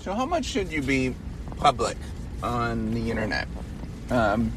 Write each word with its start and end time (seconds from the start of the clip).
So, 0.00 0.14
how 0.14 0.24
much 0.24 0.46
should 0.46 0.72
you 0.72 0.80
be 0.80 1.14
public 1.58 1.98
on 2.42 2.94
the 2.94 3.10
internet? 3.10 3.46
Um, 4.08 4.50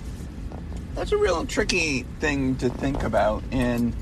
that's 0.96 1.12
a 1.12 1.18
real 1.18 1.46
tricky 1.46 2.04
thing 2.22 2.56
to 2.58 2.70
think 2.70 3.04
about, 3.04 3.44
and 3.52 3.94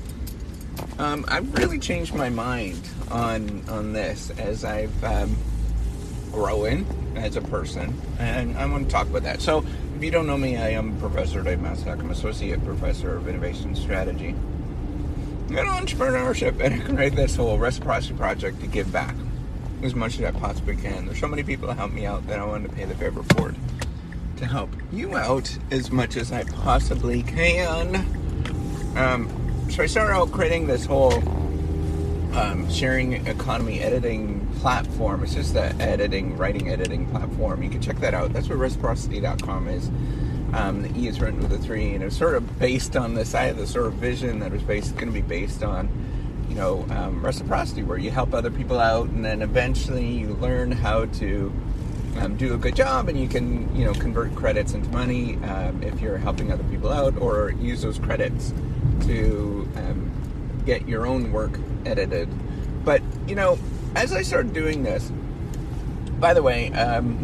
um, 1.00 1.24
I've 1.26 1.52
really 1.54 1.80
changed 1.80 2.14
my 2.14 2.28
mind 2.28 2.88
on 3.10 3.68
on 3.68 3.92
this 3.92 4.30
as 4.38 4.64
I've 4.64 5.02
um, 5.02 5.36
grown 6.30 6.86
as 7.16 7.34
a 7.34 7.40
person, 7.40 8.00
and 8.20 8.56
I 8.56 8.64
want 8.66 8.86
to 8.86 8.92
talk 8.92 9.08
about 9.08 9.24
that. 9.24 9.40
So, 9.40 9.66
if 9.96 10.04
you 10.04 10.12
don't 10.12 10.28
know 10.28 10.38
me, 10.38 10.58
I 10.58 10.68
am 10.68 10.96
Professor 11.00 11.42
Dave 11.42 11.58
Maslach. 11.58 11.98
I'm 11.98 12.10
Associate 12.12 12.64
Professor 12.64 13.16
of 13.16 13.26
Innovation 13.26 13.74
Strategy 13.74 14.28
and 15.48 15.58
Entrepreneurship, 15.58 16.60
and 16.60 16.80
I 16.80 16.86
created 16.86 17.18
this 17.18 17.34
whole 17.34 17.58
reciprocity 17.58 18.14
project 18.14 18.60
to 18.60 18.68
give 18.68 18.92
back 18.92 19.16
as 19.82 19.94
much 19.94 20.18
as 20.18 20.24
I 20.24 20.30
possibly 20.38 20.76
can. 20.76 21.06
There's 21.06 21.18
so 21.18 21.28
many 21.28 21.42
people 21.42 21.68
that 21.68 21.76
help 21.76 21.92
me 21.92 22.06
out 22.06 22.26
that 22.28 22.38
I 22.38 22.44
wanted 22.44 22.70
to 22.70 22.76
pay 22.76 22.84
the 22.84 22.94
favor 22.94 23.22
forward 23.22 23.56
to 24.36 24.46
help 24.46 24.70
you 24.92 25.16
out 25.16 25.56
as 25.70 25.90
much 25.90 26.16
as 26.16 26.32
I 26.32 26.44
possibly 26.44 27.22
can. 27.22 27.96
Um, 28.96 29.28
so 29.70 29.82
I 29.82 29.86
started 29.86 30.12
out 30.12 30.32
creating 30.32 30.66
this 30.66 30.84
whole 30.84 31.14
um, 32.36 32.68
sharing 32.70 33.26
economy 33.26 33.80
editing 33.80 34.46
platform. 34.60 35.22
It's 35.22 35.34
just 35.34 35.54
an 35.54 35.80
editing, 35.80 36.36
writing, 36.36 36.70
editing 36.70 37.06
platform. 37.10 37.62
You 37.62 37.70
can 37.70 37.80
check 37.80 37.98
that 38.00 38.14
out. 38.14 38.32
That's 38.32 38.48
what 38.48 38.58
r3ciprocity.com 38.58 39.68
is. 39.68 39.90
Um, 40.54 40.82
the 40.82 41.00
E 41.00 41.08
is 41.08 41.20
written 41.20 41.40
with 41.40 41.52
a 41.52 41.58
three, 41.58 41.94
and 41.94 42.04
it's 42.04 42.16
sort 42.16 42.34
of 42.34 42.58
based 42.58 42.96
on 42.96 43.14
this. 43.14 43.34
I 43.34 43.44
had 43.44 43.56
the 43.56 43.66
sort 43.66 43.86
of 43.86 43.94
vision 43.94 44.40
that 44.40 44.52
was 44.52 44.62
based 44.62 44.94
going 44.96 45.08
to 45.08 45.12
be 45.12 45.22
based 45.22 45.62
on, 45.62 45.88
you 46.52 46.58
know, 46.58 46.84
um, 46.90 47.24
reciprocity, 47.24 47.82
where 47.82 47.96
you 47.96 48.10
help 48.10 48.34
other 48.34 48.50
people 48.50 48.78
out, 48.78 49.08
and 49.08 49.24
then 49.24 49.40
eventually 49.40 50.06
you 50.06 50.34
learn 50.34 50.70
how 50.70 51.06
to 51.06 51.50
um, 52.18 52.36
do 52.36 52.52
a 52.52 52.58
good 52.58 52.76
job, 52.76 53.08
and 53.08 53.18
you 53.18 53.26
can, 53.26 53.74
you 53.74 53.86
know, 53.86 53.94
convert 53.94 54.34
credits 54.34 54.74
into 54.74 54.90
money 54.90 55.36
um, 55.44 55.82
if 55.82 55.98
you're 56.02 56.18
helping 56.18 56.52
other 56.52 56.64
people 56.64 56.92
out, 56.92 57.16
or 57.16 57.52
use 57.52 57.80
those 57.80 57.98
credits 57.98 58.52
to 59.06 59.66
um, 59.76 60.10
get 60.66 60.86
your 60.86 61.06
own 61.06 61.32
work 61.32 61.58
edited. 61.86 62.28
But 62.84 63.00
you 63.26 63.34
know, 63.34 63.58
as 63.94 64.12
I 64.12 64.20
started 64.20 64.52
doing 64.52 64.82
this, 64.82 65.10
by 66.20 66.34
the 66.34 66.42
way, 66.42 66.70
um, 66.74 67.16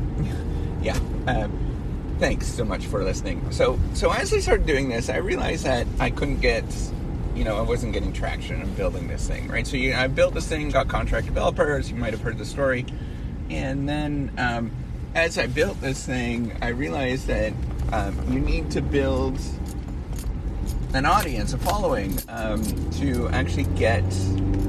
yeah, 0.82 0.98
um, 1.26 2.16
thanks 2.18 2.46
so 2.46 2.64
much 2.64 2.86
for 2.86 3.04
listening. 3.04 3.52
So, 3.52 3.78
so 3.92 4.10
as 4.10 4.32
I 4.32 4.38
started 4.38 4.64
doing 4.64 4.88
this, 4.88 5.10
I 5.10 5.18
realized 5.18 5.66
that 5.66 5.86
I 6.00 6.08
couldn't 6.08 6.40
get, 6.40 6.64
you 7.39 7.44
know, 7.44 7.56
I 7.56 7.61
wasn't 7.61 7.92
getting 7.92 8.12
traction 8.12 8.61
in 8.61 8.75
building 8.75 9.06
this 9.06 9.28
thing, 9.28 9.47
right? 9.47 9.64
So, 9.64 9.77
you, 9.77 9.94
I 9.94 10.08
built 10.08 10.34
this 10.34 10.48
thing, 10.48 10.69
got 10.70 10.89
contract 10.89 11.27
developers. 11.27 11.89
You 11.89 11.97
might 11.97 12.12
have 12.12 12.20
heard 12.20 12.36
the 12.36 12.44
story, 12.44 12.84
and 13.48 13.89
then 13.89 14.33
um, 14.36 14.72
as 15.14 15.39
I 15.39 15.47
built 15.47 15.81
this 15.81 16.05
thing, 16.05 16.56
I 16.61 16.69
realized 16.69 17.28
that 17.28 17.53
um, 17.92 18.33
you 18.33 18.41
need 18.41 18.72
to 18.72 18.83
build 18.83 19.39
an 20.94 21.06
audience, 21.06 21.53
a 21.53 21.59
following, 21.59 22.19
um, 22.28 22.62
to 22.92 23.28
actually 23.28 23.64
get, 23.77 24.03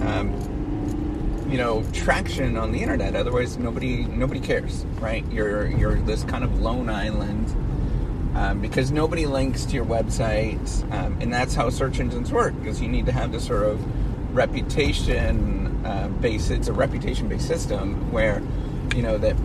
um, 0.03 1.47
you 1.50 1.58
know, 1.58 1.84
traction 1.92 2.56
on 2.56 2.72
the 2.72 2.81
internet. 2.81 3.16
Otherwise, 3.16 3.58
nobody 3.58 4.06
nobody 4.06 4.40
cares, 4.40 4.86
right? 5.00 5.25
You're 5.31 5.67
you're 5.67 5.95
this 6.02 6.23
kind 6.23 6.44
of 6.44 6.62
lone 6.62 6.90
island 6.90 7.47
um, 8.35 8.61
because 8.61 8.91
nobody 8.91 9.25
links 9.25 9.66
to 9.66 9.73
your 9.73 9.85
website, 9.85 10.83
um, 10.94 11.17
and 11.19 11.33
that's 11.33 11.55
how 11.55 11.69
search 11.69 11.99
engines 11.99 12.31
work. 12.31 12.53
Because 12.59 12.81
you 12.81 12.88
need 12.88 13.05
to 13.08 13.11
have 13.11 13.31
this 13.31 13.45
sort 13.45 13.63
of 13.63 14.35
reputation 14.35 15.85
uh, 15.85 16.08
base. 16.08 16.50
It's 16.50 16.67
a 16.67 16.73
reputation 16.73 17.27
based 17.27 17.47
system 17.47 18.11
where, 18.11 18.41
you 18.95 19.02
know, 19.02 19.17
that 19.17 19.35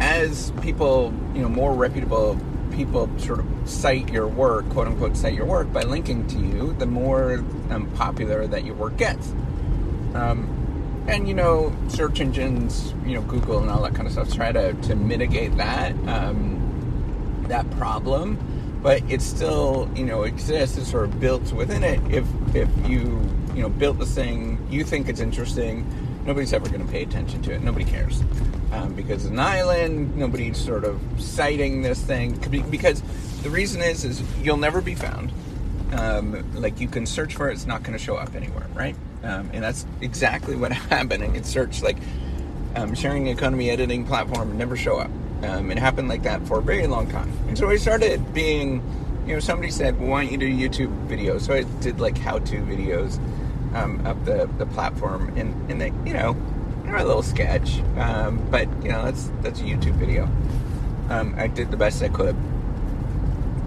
as 0.00 0.52
people, 0.62 1.12
you 1.34 1.42
know, 1.42 1.48
more 1.48 1.74
reputable 1.74 2.38
people 2.70 3.10
sort 3.18 3.40
of 3.40 3.46
cite 3.64 4.08
your 4.10 4.26
work, 4.26 4.68
quote 4.70 4.86
unquote, 4.86 5.16
cite 5.16 5.34
your 5.34 5.44
work 5.44 5.72
by 5.72 5.82
linking 5.82 6.26
to 6.28 6.38
you, 6.38 6.72
the 6.74 6.86
more 6.86 7.44
um, 7.70 7.90
popular 7.94 8.46
that 8.46 8.64
your 8.64 8.74
work 8.74 8.96
gets. 8.96 9.30
Um, 10.14 10.56
and 11.08 11.26
you 11.26 11.34
know, 11.34 11.74
search 11.88 12.20
engines, 12.20 12.94
you 13.04 13.14
know, 13.14 13.22
Google 13.22 13.58
and 13.58 13.70
all 13.70 13.82
that 13.82 13.94
kind 13.94 14.06
of 14.06 14.12
stuff 14.12 14.32
try 14.32 14.52
to, 14.52 14.72
to 14.74 14.94
mitigate 14.94 15.56
that 15.56 15.92
um, 16.08 16.59
that 17.50 17.70
problem, 17.72 18.38
but 18.82 19.02
it 19.10 19.20
still 19.20 19.90
you 19.94 20.04
know 20.04 20.22
exists. 20.22 20.78
It's 20.78 20.90
sort 20.90 21.04
of 21.04 21.20
built 21.20 21.52
within 21.52 21.84
it. 21.84 22.00
If 22.10 22.26
if 22.54 22.68
you 22.88 23.20
you 23.54 23.62
know 23.62 23.68
built 23.68 23.98
this 23.98 24.14
thing, 24.14 24.58
you 24.70 24.82
think 24.84 25.08
it's 25.08 25.20
interesting, 25.20 25.86
nobody's 26.24 26.52
ever 26.52 26.68
going 26.68 26.84
to 26.84 26.90
pay 26.90 27.02
attention 27.02 27.42
to 27.42 27.52
it. 27.52 27.62
Nobody 27.62 27.84
cares 27.84 28.22
um, 28.72 28.94
because 28.94 29.24
it's 29.24 29.32
an 29.32 29.38
island. 29.38 30.16
Nobody's 30.16 30.58
sort 30.58 30.84
of 30.84 31.00
citing 31.18 31.82
this 31.82 32.00
thing 32.00 32.34
because 32.70 33.02
the 33.42 33.50
reason 33.50 33.82
is 33.82 34.04
is 34.04 34.22
you'll 34.42 34.56
never 34.56 34.80
be 34.80 34.94
found. 34.94 35.32
Um, 35.92 36.44
like 36.54 36.78
you 36.80 36.86
can 36.86 37.04
search 37.04 37.34
for 37.34 37.50
it, 37.50 37.54
it's 37.54 37.66
not 37.66 37.82
going 37.82 37.98
to 37.98 38.04
show 38.04 38.14
up 38.14 38.36
anywhere, 38.36 38.66
right? 38.74 38.94
Um, 39.24 39.50
and 39.52 39.64
that's 39.64 39.84
exactly 40.00 40.54
what 40.54 40.70
happened. 40.90 41.24
I 41.24 41.28
could 41.28 41.44
search 41.44 41.82
like 41.82 41.96
um, 42.76 42.94
sharing 42.94 43.26
economy 43.26 43.70
editing 43.70 44.06
platform 44.06 44.56
never 44.56 44.76
show 44.76 44.98
up. 44.98 45.10
Um, 45.42 45.70
it 45.70 45.78
happened 45.78 46.08
like 46.08 46.22
that 46.24 46.46
for 46.46 46.58
a 46.58 46.62
very 46.62 46.86
long 46.86 47.08
time. 47.08 47.32
And 47.48 47.56
so 47.56 47.70
I 47.70 47.76
started 47.76 48.34
being, 48.34 48.82
you 49.26 49.34
know, 49.34 49.40
somebody 49.40 49.70
said, 49.70 49.98
well, 49.98 50.10
"Why 50.10 50.24
don't 50.24 50.32
you 50.32 50.38
do 50.38 50.48
YouTube 50.48 51.08
videos?" 51.08 51.42
So 51.42 51.54
I 51.54 51.62
did 51.80 52.00
like 52.00 52.18
how-to 52.18 52.56
videos 52.56 53.18
um, 53.74 54.04
of 54.06 54.24
the 54.24 54.48
the 54.58 54.66
platform, 54.66 55.32
and 55.36 55.70
and 55.70 55.80
they, 55.80 55.92
you 56.04 56.12
know, 56.12 56.36
they're 56.84 56.96
a 56.96 57.04
little 57.04 57.22
sketch, 57.22 57.80
um, 57.96 58.46
but 58.50 58.68
you 58.82 58.90
know, 58.90 59.04
that's 59.04 59.30
that's 59.42 59.60
a 59.60 59.64
YouTube 59.64 59.94
video. 59.94 60.24
Um, 61.08 61.34
I 61.36 61.48
did 61.48 61.70
the 61.70 61.76
best 61.76 62.02
I 62.02 62.08
could 62.08 62.36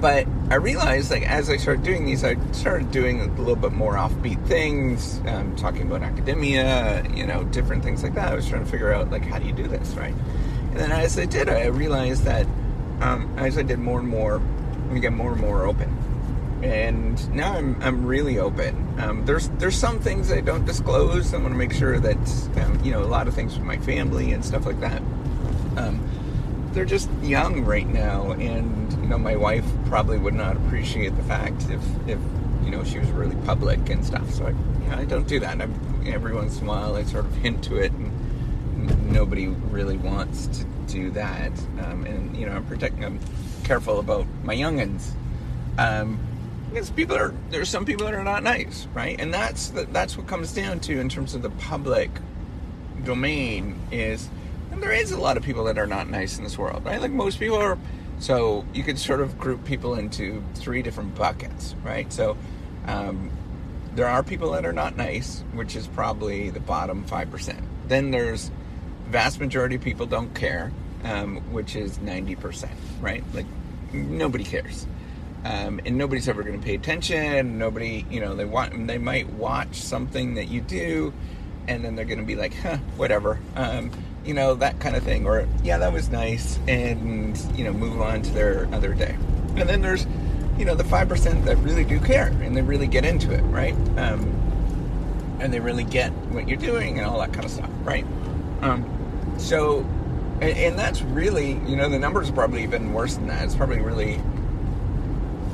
but 0.03 0.28
I 0.50 0.55
realized, 0.55 1.11
like, 1.11 1.23
as 1.23 1.50
I 1.50 1.55
started 1.55 1.85
doing 1.85 2.05
these, 2.05 2.25
I 2.25 2.35
started 2.51 2.91
doing 2.91 3.22
a 3.22 3.28
little 3.35 3.55
bit 3.55 3.72
more 3.72 3.94
offbeat 3.94 4.45
things, 4.47 5.22
um, 5.28 5.55
talking 5.55 5.84
about 5.84 6.01
academia, 6.01 7.05
you 7.16 7.25
know, 7.25 7.45
different 7.45 7.85
things 7.85 8.03
like 8.03 8.13
that. 8.16 8.34
I 8.34 8.35
was 8.35 8.45
trying 8.45 8.66
to 8.66 8.69
figure 8.69 8.94
out, 8.94 9.11
like, 9.11 9.23
how 9.23 9.40
do 9.40 9.45
you 9.45 9.53
do 9.53 9.66
this, 9.66 9.91
right? 9.91 10.13
And 10.73 10.81
then 10.81 10.91
as 10.91 11.19
I 11.19 11.25
did, 11.25 11.50
I 11.50 11.67
realized 11.67 12.23
that 12.23 12.47
um, 13.00 13.31
as 13.38 13.59
I 13.59 13.61
did 13.61 13.78
more 13.78 14.00
and 14.00 14.09
more, 14.09 14.41
we 14.89 15.00
get 15.00 15.13
more 15.13 15.34
and 15.34 15.39
more 15.39 15.67
open. 15.67 15.95
And 16.63 17.31
now 17.31 17.53
I'm, 17.53 17.79
I'm 17.79 18.03
really 18.07 18.39
open. 18.39 19.00
Um, 19.00 19.23
there's 19.23 19.50
there's 19.59 19.75
some 19.75 20.00
things 20.00 20.31
I 20.31 20.41
don't 20.41 20.66
disclose. 20.66 21.31
I 21.31 21.38
want 21.38 21.50
to 21.50 21.57
make 21.59 21.73
sure 21.73 22.00
that 22.00 22.17
um, 22.57 22.79
you 22.84 22.91
know 22.91 23.03
a 23.03 23.06
lot 23.06 23.28
of 23.28 23.35
things 23.35 23.56
with 23.56 23.67
my 23.67 23.78
family 23.78 24.31
and 24.31 24.44
stuff 24.44 24.66
like 24.66 24.79
that. 24.79 25.03
Um, 25.78 26.09
they're 26.72 26.85
just 26.85 27.07
young 27.22 27.66
right 27.66 27.88
now, 27.88 28.31
and 28.31 28.91
you 28.94 29.09
know, 29.09 29.19
my 29.19 29.35
wife 29.35 29.66
probably 29.85 30.17
would 30.17 30.34
not 30.34 30.57
appreciate 30.57 31.16
the 31.16 31.23
fact 31.23 31.69
if 31.69 31.84
if 32.07 32.17
you 32.63 32.72
know 32.72 32.84
she 32.84 32.97
was 32.97 33.11
really 33.11 33.35
public 33.45 33.91
and 33.91 34.03
stuff. 34.03 34.28
So 34.31 34.47
I, 34.47 34.50
you 34.50 34.90
know, 34.90 34.97
I 34.97 35.05
don't 35.05 35.28
do 35.28 35.40
that. 35.40 35.61
I'm, 35.61 36.03
every 36.07 36.34
once 36.34 36.57
in 36.57 36.66
a 36.66 36.67
while, 36.67 36.95
I 36.95 37.03
sort 37.03 37.25
of 37.25 37.35
hint 37.35 37.63
to 37.66 37.75
it, 37.75 37.91
and 37.91 38.11
nobody 39.13 39.47
really 39.47 39.97
wants 39.97 40.47
to 40.47 40.66
do 40.88 41.12
that. 41.12 41.51
Um, 41.79 42.06
and 42.06 42.35
you 42.35 42.46
know, 42.46 42.53
I'm 42.53 42.66
protecting. 42.66 43.06
I'm 43.06 43.19
careful 43.63 44.00
about 44.00 44.28
my 44.44 44.56
youngins. 44.56 45.12
Um, 45.78 46.19
because 46.69 46.90
people 46.90 47.16
are 47.16 47.34
there's 47.52 47.69
some 47.69 47.85
people 47.85 48.06
that 48.07 48.16
are 48.16 48.23
not 48.23 48.41
nice, 48.41 48.88
right? 48.94 49.19
And 49.19 49.31
that's 49.31 49.69
the, 49.69 49.84
that's 49.85 50.18
what 50.18 50.28
comes 50.28 50.53
down 50.53 50.79
to 50.81 51.00
in 51.00 51.07
terms 51.07 51.35
of 51.35 51.44
the 51.44 51.52
public 51.52 52.09
domain 53.03 53.79
is 53.91 54.28
there 54.72 54.91
is 54.91 55.12
a 55.12 55.19
lot 55.19 55.38
of 55.38 55.44
people 55.44 55.66
that 55.66 55.78
are 55.78 55.88
not 55.88 56.09
nice 56.09 56.38
in 56.38 56.44
this 56.44 56.57
world, 56.57 56.84
right? 56.84 57.00
Like 57.00 57.12
most 57.12 57.40
people 57.40 57.57
are. 57.57 57.78
So 58.19 58.66
you 58.73 58.84
could 58.84 58.97
sort 58.97 59.22
of 59.22 59.38
group 59.38 59.66
people 59.66 59.96
into 59.96 60.44
three 60.56 60.81
different 60.81 61.13
buckets, 61.16 61.75
right? 61.84 62.12
So 62.12 62.38
um, 62.88 63.29
there 63.96 64.07
are 64.07 64.23
people 64.23 64.52
that 64.52 64.66
are 64.66 64.73
not 64.73 64.97
nice, 64.97 65.44
which 65.53 65.75
is 65.75 65.88
probably 65.88 66.50
the 66.50 66.59
bottom 66.59 67.06
5%. 67.06 67.62
Then 67.88 68.12
there's 68.12 68.50
vast 69.08 69.40
majority 69.40 69.75
of 69.75 69.81
people 69.81 70.06
don't 70.06 70.34
care, 70.34 70.72
um, 71.03 71.38
which 71.52 71.76
is 71.76 71.97
90%, 72.00 72.70
right? 73.02 73.23
Like 73.34 73.46
nobody 73.94 74.44
cares. 74.44 74.88
Um, 75.46 75.82
and 75.85 75.97
nobody's 75.97 76.29
ever 76.29 76.41
going 76.44 76.59
to 76.59 76.66
pay 76.66 76.76
attention. 76.76 77.58
Nobody, 77.58 78.05
you 78.09 78.22
know, 78.22 78.34
they 78.35 78.46
want, 78.46 78.88
they 78.88 78.97
might 78.97 79.29
watch 79.34 79.76
something 79.76 80.35
that 80.35 80.47
you 80.47 80.61
do, 80.61 81.14
and 81.67 81.84
then 81.84 81.96
they're 81.96 82.05
going 82.05 82.20
to 82.20 82.26
be 82.26 82.35
like, 82.35 82.53
huh, 82.55 82.78
whatever. 82.96 83.40
Um, 83.55 83.91
you 84.23 84.34
know, 84.34 84.55
that 84.55 84.79
kind 84.79 84.96
of 84.96 85.03
thing. 85.03 85.26
Or, 85.28 85.46
yeah, 85.61 85.78
that 85.79 85.91
was 85.91 86.09
nice, 86.09 86.58
and, 86.67 87.38
you 87.58 87.66
know, 87.66 87.73
move 87.73 88.02
on 88.02 88.22
to 88.22 88.32
their 88.32 88.73
other 88.73 88.94
day. 88.94 89.17
And 89.58 89.67
then 89.67 89.82
there's, 89.82 90.08
you 90.58 90.66
know, 90.66 90.76
the 90.76 90.84
5% 90.84 91.46
that 91.46 91.58
really 91.58 91.84
do 91.84 91.99
care 91.99 92.28
and 92.28 92.56
they 92.56 92.61
really 92.61 92.88
get 92.88 93.06
into 93.06 93.32
it, 93.34 93.41
right? 93.41 93.73
Um, 93.97 94.40
and 95.40 95.53
they 95.53 95.59
really 95.59 95.84
get 95.84 96.11
what 96.32 96.47
you're 96.47 96.58
doing 96.58 96.97
and 96.97 97.06
all 97.06 97.20
that 97.20 97.34
kind 97.34 97.46
of 97.46 97.52
stuff, 97.52 97.70
right? 97.84 98.06
Um, 98.63 99.35
so, 99.37 99.79
and, 100.41 100.57
and, 100.57 100.79
that's 100.79 101.01
really, 101.01 101.53
you 101.67 101.75
know, 101.75 101.89
the 101.89 101.99
numbers 101.99 102.29
are 102.29 102.33
probably 102.33 102.63
even 102.63 102.93
worse 102.93 103.15
than 103.15 103.27
that. 103.27 103.43
It's 103.43 103.55
probably 103.55 103.79
really 103.79 104.15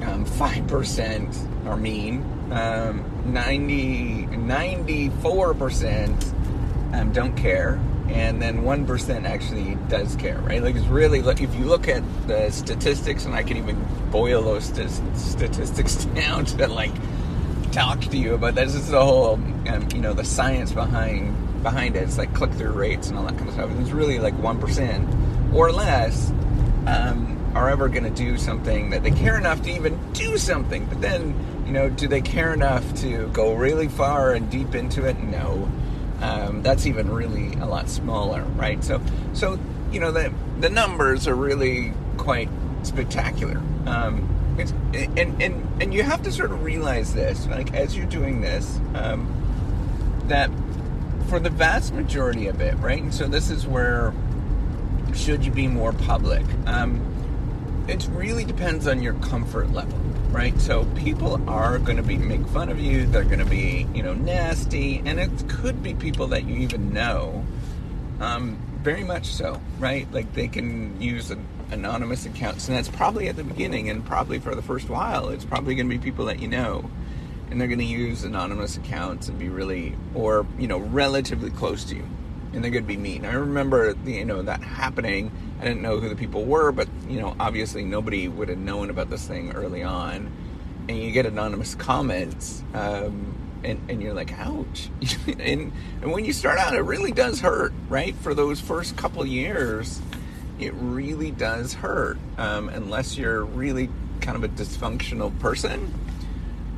um, 0.03 0.25
5% 0.25 1.65
are 1.65 1.77
mean, 1.77 2.23
um, 2.51 3.03
90, 3.25 4.27
94% 4.27 6.33
um, 6.93 7.11
don't 7.11 7.35
care, 7.35 7.79
and 8.07 8.41
then 8.41 8.63
one 8.63 8.85
percent 8.85 9.25
actually 9.25 9.75
does 9.87 10.15
care, 10.15 10.39
right? 10.39 10.61
Like 10.61 10.75
it's 10.75 10.87
really 10.87 11.21
like 11.21 11.41
if 11.41 11.53
you 11.55 11.65
look 11.65 11.87
at 11.87 12.03
the 12.27 12.49
statistics, 12.49 13.25
and 13.25 13.35
I 13.35 13.43
can 13.43 13.57
even 13.57 13.85
boil 14.11 14.41
those 14.41 14.65
st- 14.65 15.17
statistics 15.17 16.05
down 16.15 16.45
to 16.45 16.67
like 16.67 16.93
talk 17.71 18.01
to 18.01 18.17
you 18.17 18.33
about 18.33 18.55
this. 18.55 18.73
This 18.73 18.83
is 18.83 18.91
the 18.91 19.03
whole, 19.03 19.35
um, 19.67 19.87
you 19.93 20.01
know, 20.01 20.13
the 20.13 20.23
science 20.23 20.71
behind 20.71 21.35
behind 21.61 21.95
it. 21.95 22.03
It's 22.03 22.17
like 22.17 22.33
click 22.33 22.51
through 22.53 22.71
rates 22.71 23.09
and 23.09 23.17
all 23.17 23.25
that 23.25 23.37
kind 23.37 23.47
of 23.47 23.53
stuff. 23.53 23.71
It's 23.79 23.91
really 23.91 24.19
like 24.19 24.37
one 24.41 24.59
percent 24.59 25.07
or 25.53 25.71
less 25.71 26.31
um, 26.85 27.37
are 27.55 27.69
ever 27.69 27.89
going 27.89 28.03
to 28.03 28.09
do 28.09 28.37
something 28.37 28.91
that 28.91 29.03
they 29.03 29.11
care 29.11 29.37
enough 29.37 29.61
to 29.63 29.71
even 29.71 29.97
do 30.13 30.37
something. 30.37 30.85
But 30.85 31.01
then, 31.01 31.33
you 31.65 31.71
know, 31.71 31.89
do 31.89 32.07
they 32.07 32.21
care 32.21 32.53
enough 32.53 32.93
to 33.01 33.27
go 33.29 33.53
really 33.53 33.87
far 33.87 34.33
and 34.33 34.49
deep 34.49 34.75
into 34.75 35.05
it? 35.05 35.19
No. 35.19 35.69
Um, 36.21 36.61
that's 36.63 36.85
even 36.85 37.09
really 37.09 37.53
a 37.59 37.65
lot 37.65 37.89
smaller, 37.89 38.43
right? 38.55 38.83
So, 38.83 39.01
so 39.33 39.57
you 39.91 39.99
know, 39.99 40.11
the 40.11 40.33
the 40.59 40.69
numbers 40.69 41.27
are 41.27 41.35
really 41.35 41.93
quite 42.17 42.49
spectacular. 42.83 43.61
Um, 43.85 44.35
and 44.93 45.41
and 45.41 45.81
and 45.81 45.93
you 45.93 46.03
have 46.03 46.21
to 46.23 46.31
sort 46.31 46.51
of 46.51 46.63
realize 46.63 47.13
this, 47.13 47.47
like 47.47 47.73
as 47.73 47.95
you're 47.95 48.05
doing 48.07 48.41
this, 48.41 48.79
um, 48.93 49.33
that 50.27 50.49
for 51.29 51.39
the 51.39 51.49
vast 51.49 51.93
majority 51.93 52.47
of 52.47 52.59
it, 52.59 52.75
right? 52.79 53.01
And 53.01 53.13
so 53.13 53.27
this 53.27 53.51
is 53.51 53.67
where 53.67 54.13
should 55.13 55.45
you 55.45 55.51
be 55.51 55.67
more 55.67 55.93
public? 55.93 56.45
Um, 56.65 57.85
it 57.87 58.07
really 58.11 58.45
depends 58.45 58.87
on 58.87 59.01
your 59.01 59.13
comfort 59.15 59.71
level, 59.71 59.97
right? 60.31 60.59
So 60.59 60.85
people 60.95 61.41
are 61.49 61.77
going 61.77 61.97
to 61.97 62.03
be 62.03 62.17
make 62.17 62.45
fun 62.47 62.69
of 62.69 62.79
you. 62.79 63.05
They're 63.05 63.23
going 63.23 63.39
to 63.39 63.45
be, 63.45 63.87
you 63.93 64.01
know, 64.01 64.13
nasty, 64.13 65.01
and 65.05 65.19
it 65.19 65.29
could 65.47 65.83
be 65.83 65.93
people 65.93 66.27
that 66.27 66.45
you 66.45 66.55
even 66.57 66.93
know. 66.93 67.45
Um, 68.19 68.59
very 68.81 69.03
much 69.03 69.27
so, 69.27 69.61
right? 69.77 70.11
Like 70.11 70.33
they 70.33 70.47
can 70.47 70.99
use 71.01 71.31
an 71.31 71.45
anonymous 71.71 72.25
accounts, 72.25 72.67
and 72.67 72.77
that's 72.77 72.89
probably 72.89 73.27
at 73.29 73.35
the 73.35 73.43
beginning, 73.43 73.89
and 73.89 74.05
probably 74.05 74.39
for 74.39 74.55
the 74.55 74.61
first 74.61 74.89
while, 74.89 75.29
it's 75.29 75.45
probably 75.45 75.75
going 75.75 75.89
to 75.89 75.95
be 75.95 76.03
people 76.03 76.25
that 76.25 76.39
you 76.39 76.47
know, 76.47 76.89
and 77.49 77.59
they're 77.59 77.67
going 77.67 77.79
to 77.79 77.85
use 77.85 78.23
anonymous 78.23 78.77
accounts 78.77 79.27
and 79.27 79.39
be 79.39 79.49
really, 79.49 79.95
or 80.13 80.45
you 80.57 80.67
know, 80.67 80.77
relatively 80.77 81.49
close 81.51 81.83
to 81.85 81.95
you 81.95 82.07
and 82.53 82.63
they're 82.63 82.71
going 82.71 82.83
to 82.83 82.87
be 82.87 82.97
mean. 82.97 83.25
I 83.25 83.33
remember, 83.33 83.95
you 84.05 84.25
know, 84.25 84.41
that 84.41 84.61
happening. 84.63 85.31
I 85.59 85.63
didn't 85.63 85.81
know 85.81 85.99
who 85.99 86.09
the 86.09 86.15
people 86.15 86.45
were, 86.45 86.71
but 86.71 86.87
you 87.07 87.19
know, 87.19 87.35
obviously 87.39 87.83
nobody 87.83 88.27
would 88.27 88.49
have 88.49 88.57
known 88.57 88.89
about 88.89 89.09
this 89.09 89.27
thing 89.27 89.51
early 89.51 89.83
on. 89.83 90.31
And 90.87 90.97
you 90.97 91.11
get 91.11 91.27
anonymous 91.27 91.75
comments, 91.75 92.63
um, 92.73 93.35
and, 93.63 93.79
and 93.89 94.01
you're 94.01 94.15
like, 94.15 94.33
ouch. 94.39 94.89
and, 95.27 95.71
and 96.01 96.11
when 96.11 96.25
you 96.25 96.33
start 96.33 96.57
out, 96.57 96.73
it 96.73 96.81
really 96.81 97.11
does 97.11 97.41
hurt, 97.41 97.73
right? 97.87 98.15
For 98.15 98.33
those 98.33 98.59
first 98.59 98.97
couple 98.97 99.23
years, 99.25 100.01
it 100.59 100.73
really 100.73 101.29
does 101.29 101.73
hurt. 101.73 102.17
Um, 102.39 102.69
unless 102.69 103.17
you're 103.17 103.45
really 103.45 103.89
kind 104.21 104.35
of 104.35 104.43
a 104.43 104.49
dysfunctional 104.49 105.37
person, 105.39 105.93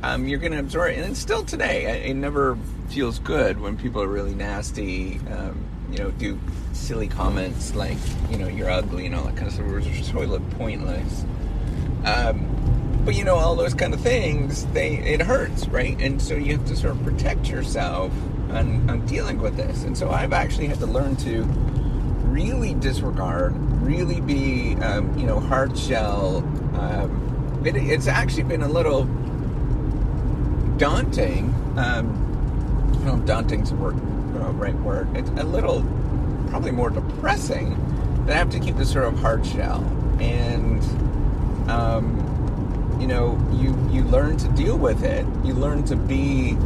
um, 0.02 0.26
you're 0.26 0.38
going 0.38 0.52
to 0.52 0.58
absorb 0.58 0.92
it. 0.92 0.98
And 0.98 1.16
still 1.16 1.44
today, 1.44 2.04
it 2.08 2.14
never 2.14 2.56
feels 2.88 3.18
good 3.18 3.60
when 3.60 3.76
people 3.76 4.02
are 4.02 4.08
really 4.08 4.34
nasty, 4.34 5.20
um, 5.30 5.64
you 5.90 5.98
know, 5.98 6.10
do 6.12 6.38
silly 6.72 7.08
comments 7.08 7.74
like, 7.74 7.98
you 8.30 8.36
know, 8.36 8.48
you're 8.48 8.70
ugly 8.70 9.06
and 9.06 9.14
all 9.14 9.24
that 9.24 9.36
kind 9.36 9.46
of 9.46 9.54
stuff, 9.54 9.66
which 9.66 9.86
is 9.86 10.10
totally 10.10 10.40
pointless. 10.56 11.24
Um, 12.04 12.48
but 13.04 13.14
you 13.14 13.24
know, 13.24 13.36
all 13.36 13.56
those 13.56 13.74
kind 13.74 13.94
of 13.94 14.00
things, 14.00 14.66
they 14.66 14.98
it 14.98 15.20
hurts, 15.20 15.66
right? 15.68 16.00
And 16.00 16.20
so 16.22 16.34
you 16.34 16.56
have 16.56 16.66
to 16.66 16.76
sort 16.76 16.94
of 16.94 17.04
protect 17.04 17.48
yourself 17.48 18.12
on, 18.50 18.88
on 18.88 19.04
dealing 19.06 19.38
with 19.38 19.56
this. 19.56 19.84
And 19.84 19.96
so 19.96 20.10
I've 20.10 20.32
actually 20.32 20.66
had 20.66 20.78
to 20.78 20.86
learn 20.86 21.16
to 21.16 21.42
really 22.24 22.74
disregard, 22.74 23.54
really 23.82 24.20
be, 24.20 24.74
um, 24.76 25.16
you 25.18 25.26
know, 25.26 25.40
hard 25.40 25.76
shell. 25.76 26.38
Um, 26.74 27.62
it, 27.64 27.76
it's 27.76 28.06
actually 28.06 28.44
been 28.44 28.62
a 28.62 28.68
little 28.68 29.08
daunting. 30.82 31.44
Um, 31.76 32.08
I 32.90 33.04
don't 33.04 33.20
know 33.20 33.24
daunting's 33.24 33.70
the 33.70 33.76
word, 33.76 33.94
uh, 33.94 34.50
right 34.54 34.74
word. 34.74 35.16
It's 35.16 35.30
a 35.30 35.44
little, 35.44 35.84
probably 36.48 36.72
more 36.72 36.90
depressing 36.90 37.76
that 38.26 38.34
I 38.34 38.38
have 38.38 38.50
to 38.50 38.58
keep 38.58 38.74
this 38.74 38.90
sort 38.90 39.04
of 39.04 39.16
hard 39.20 39.46
shell. 39.46 39.78
And, 40.18 40.82
um, 41.70 42.98
you 43.00 43.06
know, 43.06 43.40
you, 43.52 43.78
you 43.92 44.02
learn 44.02 44.36
to 44.38 44.48
deal 44.48 44.76
with 44.76 45.04
it. 45.04 45.24
You 45.44 45.54
learn 45.54 45.84
to 45.84 45.94
be, 45.94 46.56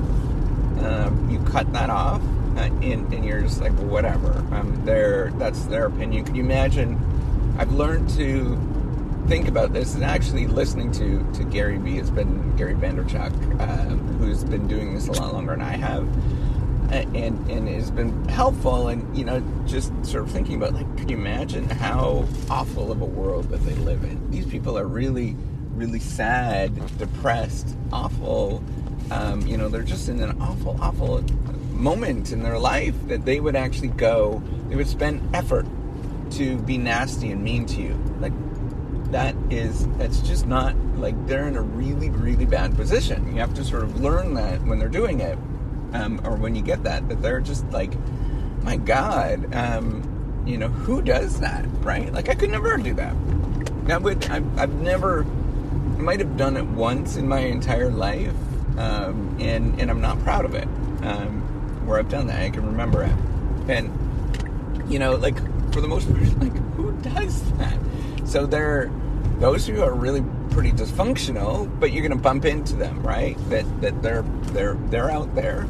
uh, 0.81 1.11
you 1.29 1.39
cut 1.41 1.71
that 1.75 1.91
off. 1.91 2.23
Uh, 2.57 2.61
and, 2.61 3.13
and 3.13 3.23
you're 3.23 3.43
just 3.43 3.61
like, 3.61 3.73
whatever. 3.73 4.33
Um, 4.51 4.83
their, 4.87 5.31
that's 5.33 5.67
their 5.67 5.89
opinion. 5.89 6.25
Can 6.25 6.37
you 6.37 6.43
imagine? 6.43 6.99
I've 7.59 7.73
learned 7.73 8.09
to 8.17 8.59
think 9.27 9.49
about 9.49 9.73
this 9.73 9.95
and 9.95 10.05
actually 10.05 10.47
listening 10.47 10.93
to, 10.93 11.27
to 11.33 11.45
Gary 11.45 11.79
has 11.97 12.11
been 12.11 12.55
Gary 12.57 12.75
Vaynerchuk, 12.75 13.61
uh, 13.61 13.67
who's 14.19 14.45
been 14.45 14.69
doing 14.69 14.95
this 14.95 15.09
a 15.09 15.13
lot 15.13 15.33
longer 15.33 15.53
than 15.53 15.63
I 15.63 15.77
have, 15.77 16.03
and 16.93 17.51
and 17.51 17.69
has 17.69 17.91
been 17.91 18.29
helpful. 18.29 18.89
And 18.89 19.17
you 19.17 19.25
know, 19.25 19.43
just 19.67 19.93
sort 20.05 20.25
of 20.25 20.31
thinking 20.31 20.57
about 20.57 20.75
like, 20.75 20.97
can 20.97 21.09
you 21.09 21.17
imagine 21.17 21.69
how 21.69 22.25
awful 22.49 22.93
of 22.93 23.01
a 23.01 23.07
world 23.07 23.49
that 23.51 23.65
they 23.65 23.75
live 23.75 24.05
in? 24.05 24.31
These 24.31 24.47
people 24.47 24.79
are 24.79 24.87
really, 24.87 25.37
really 25.73 26.01
sad, 26.01 26.99
depressed, 26.99 27.77
awful. 27.93 28.63
Um, 29.11 29.47
you 29.47 29.57
know, 29.57 29.69
they're 29.69 29.83
just 29.83 30.09
in 30.09 30.21
an 30.21 30.41
awful, 30.41 30.77
awful 30.81 31.23
moment 31.73 32.33
in 32.33 32.43
their 32.43 32.59
life 32.59 32.95
that 33.09 33.25
they 33.25 33.41
would 33.41 33.55
actually 33.55 33.89
go, 33.89 34.43
they 34.69 34.77
would 34.77 34.89
spend 34.89 35.35
effort 35.35 35.67
to 36.31 36.57
be 36.59 36.79
nasty 36.79 37.31
and 37.31 37.43
mean 37.43 37.67
to 37.67 37.81
you. 37.81 37.95
Like 38.21 38.33
that 39.11 39.35
is 39.51 39.87
that's 39.99 40.21
just 40.21 40.47
not 40.47 40.77
like 40.97 41.15
they're 41.27 41.47
in 41.47 41.57
a 41.57 41.63
really 41.63 42.11
really 42.11 42.47
bad 42.47 42.75
position. 42.77 43.33
You 43.33 43.41
have 43.41 43.55
to 43.55 43.65
sort 43.65 43.83
of 43.83 44.01
learn 44.01 44.35
that 44.35 44.63
when 44.63 44.79
they're 44.79 44.89
doing 44.89 45.21
it 45.21 45.39
um, 45.93 46.21
or 46.25 46.37
when 46.37 46.55
you 46.55 46.63
get 46.63 46.83
that 46.85 47.09
that 47.09 47.23
they're 47.23 47.41
just 47.41 47.65
like 47.71 47.93
my 48.63 48.77
god 48.77 49.55
um, 49.55 50.03
you 50.47 50.57
know 50.59 50.69
who 50.69 51.03
does 51.03 51.41
that? 51.41 51.65
Right? 51.81 52.13
Like 52.13 52.29
i 52.29 52.35
could 52.35 52.51
never 52.51 52.77
do 52.77 52.95
that. 52.95 53.15
That 53.87 54.03
would 54.03 54.29
i've, 54.31 54.59
I've 54.59 54.75
never 54.75 55.23
I 55.23 56.01
might 56.01 56.21
have 56.21 56.37
done 56.37 56.57
it 56.57 56.65
once 56.67 57.17
in 57.17 57.27
my 57.29 57.41
entire 57.41 57.91
life 57.91 58.35
um, 58.79 59.37
and 59.41 59.81
and 59.81 59.91
i'm 59.91 60.01
not 60.03 60.19
proud 60.21 60.45
of 60.45 60.55
it 60.55 60.69
um, 61.03 61.41
where 61.87 61.99
i've 61.99 62.09
done 62.09 62.27
that. 62.27 62.43
I 62.43 62.51
can 62.51 62.67
remember 62.67 63.03
it. 63.03 63.13
And 63.69 63.93
you 64.91 64.99
know 64.99 65.15
like 65.15 65.37
for 65.73 65.81
the 65.81 65.89
most 65.89 66.11
part 66.11 66.23
like 66.41 66.57
who 66.75 66.93
does 67.03 67.53
that? 67.59 67.79
So 68.25 68.45
they're 68.47 68.91
those 69.39 69.67
who 69.67 69.83
are 69.83 69.95
really 69.95 70.25
pretty 70.51 70.73
dysfunctional, 70.73 71.69
but 71.79 71.93
you're 71.93 72.07
going 72.07 72.17
to 72.17 72.23
bump 72.23 72.45
into 72.45 72.75
them, 72.75 73.03
right? 73.03 73.37
That 73.51 73.65
that 73.81 74.03
they're 74.03 74.23
they're 74.53 74.75
they're 74.91 75.11
out 75.11 75.35
there, 75.35 75.67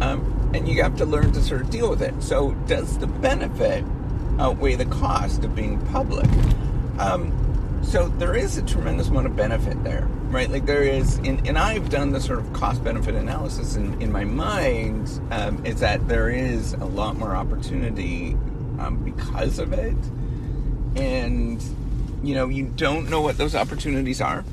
um, 0.00 0.50
and 0.54 0.68
you 0.68 0.82
have 0.82 0.96
to 0.96 1.06
learn 1.06 1.32
to 1.32 1.42
sort 1.42 1.62
of 1.62 1.70
deal 1.70 1.88
with 1.88 2.02
it. 2.02 2.14
So 2.22 2.52
does 2.66 2.98
the 2.98 3.06
benefit 3.06 3.84
outweigh 4.38 4.76
the 4.76 4.86
cost 4.86 5.44
of 5.44 5.54
being 5.54 5.78
public? 5.86 6.28
Um, 6.98 7.32
so 7.82 8.08
there 8.18 8.34
is 8.34 8.58
a 8.58 8.62
tremendous 8.62 9.08
amount 9.08 9.26
of 9.26 9.36
benefit 9.36 9.82
there, 9.84 10.06
right? 10.30 10.50
Like 10.50 10.66
there 10.66 10.82
is, 10.82 11.16
and, 11.18 11.46
and 11.46 11.56
I've 11.56 11.88
done 11.88 12.10
the 12.10 12.20
sort 12.20 12.40
of 12.40 12.52
cost 12.52 12.82
benefit 12.84 13.14
analysis 13.14 13.76
in, 13.76 14.00
in 14.02 14.12
my 14.12 14.24
mind, 14.24 15.20
um, 15.30 15.64
is 15.64 15.80
that 15.80 16.06
there 16.08 16.28
is 16.28 16.74
a 16.74 16.84
lot 16.84 17.16
more 17.16 17.34
opportunity 17.34 18.32
um, 18.78 19.00
because 19.04 19.58
of 19.58 19.72
it. 19.72 19.96
And 20.96 21.62
you 22.22 22.34
know, 22.34 22.48
you 22.48 22.64
don't 22.64 23.08
know 23.10 23.20
what 23.20 23.38
those 23.38 23.54
opportunities 23.54 24.20
are, 24.20 24.44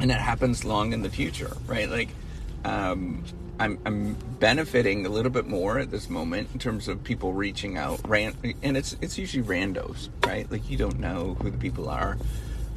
and 0.00 0.10
it 0.10 0.18
happens 0.18 0.64
long 0.64 0.92
in 0.92 1.02
the 1.02 1.10
future, 1.10 1.56
right? 1.66 1.88
Like, 1.88 2.08
um, 2.64 3.24
I'm, 3.58 3.78
I'm 3.84 4.14
benefiting 4.38 5.04
a 5.04 5.10
little 5.10 5.30
bit 5.30 5.46
more 5.46 5.78
at 5.78 5.90
this 5.90 6.08
moment 6.08 6.48
in 6.54 6.58
terms 6.58 6.88
of 6.88 7.04
people 7.04 7.34
reaching 7.34 7.76
out, 7.76 8.00
ran, 8.08 8.34
and 8.62 8.76
it's 8.76 8.96
it's 9.02 9.18
usually 9.18 9.42
randos, 9.42 10.08
right? 10.26 10.50
Like 10.50 10.70
you 10.70 10.78
don't 10.78 10.98
know 10.98 11.36
who 11.42 11.50
the 11.50 11.58
people 11.58 11.90
are, 11.90 12.16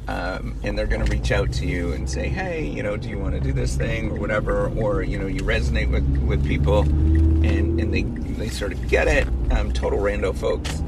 um, 0.08 0.56
and 0.62 0.78
they're 0.78 0.86
going 0.86 1.02
to 1.02 1.10
reach 1.10 1.32
out 1.32 1.52
to 1.54 1.66
you 1.66 1.92
and 1.92 2.08
say, 2.08 2.28
hey, 2.28 2.66
you 2.66 2.82
know, 2.82 2.98
do 2.98 3.08
you 3.08 3.18
want 3.18 3.34
to 3.34 3.40
do 3.40 3.52
this 3.52 3.76
thing 3.76 4.10
or 4.10 4.20
whatever, 4.20 4.68
or 4.76 5.02
you 5.02 5.18
know, 5.18 5.26
you 5.26 5.40
resonate 5.40 5.90
with 5.90 6.06
with 6.18 6.46
people, 6.46 6.80
and 6.80 7.80
and 7.80 7.94
they 7.94 8.02
they 8.02 8.50
sort 8.50 8.72
of 8.72 8.88
get 8.88 9.08
it. 9.08 9.26
Um, 9.52 9.72
total 9.72 10.00
rando 10.00 10.36
folks, 10.36 10.82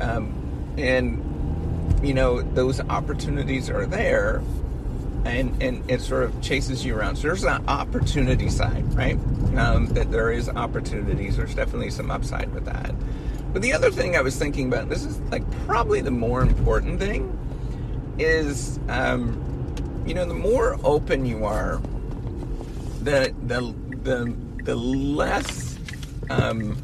um, 0.00 0.32
and 0.78 1.23
you 2.06 2.14
know, 2.14 2.42
those 2.42 2.80
opportunities 2.80 3.70
are 3.70 3.86
there 3.86 4.42
and, 5.24 5.62
and 5.62 5.90
it 5.90 6.00
sort 6.00 6.24
of 6.24 6.42
chases 6.42 6.84
you 6.84 6.96
around. 6.96 7.16
So 7.16 7.22
there's 7.22 7.44
an 7.44 7.66
opportunity 7.66 8.50
side, 8.50 8.84
right? 8.94 9.18
Um, 9.56 9.86
that 9.94 10.10
there 10.10 10.30
is 10.30 10.48
opportunities. 10.48 11.36
There's 11.36 11.54
definitely 11.54 11.90
some 11.90 12.10
upside 12.10 12.52
with 12.52 12.66
that. 12.66 12.94
But 13.52 13.62
the 13.62 13.72
other 13.72 13.90
thing 13.90 14.16
I 14.16 14.20
was 14.20 14.36
thinking 14.36 14.68
about, 14.68 14.88
this 14.88 15.04
is 15.04 15.20
like 15.30 15.48
probably 15.66 16.00
the 16.00 16.10
more 16.10 16.42
important 16.42 16.98
thing, 16.98 17.38
is 18.18 18.78
um, 18.88 19.40
you 20.04 20.12
know 20.12 20.24
the 20.24 20.34
more 20.34 20.76
open 20.82 21.24
you 21.24 21.44
are, 21.44 21.80
the 23.02 23.32
the 23.46 23.74
the 24.02 24.36
the 24.64 24.74
less 24.74 25.78
um, 26.30 26.76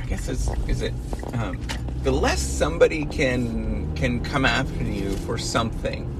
I 0.00 0.06
guess 0.06 0.28
is 0.28 0.50
is 0.66 0.82
it 0.82 0.92
um, 1.34 1.60
the 2.02 2.10
less 2.10 2.40
somebody 2.40 3.04
can 3.04 3.77
can 3.98 4.22
come 4.22 4.44
after 4.44 4.84
you 4.84 5.10
for 5.18 5.36
something 5.36 6.14